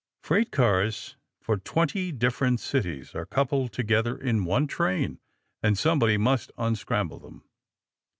[0.23, 5.19] Freight cars for twenty different cities are coupled together in one train,
[5.61, 7.43] and somebody must unscramble them.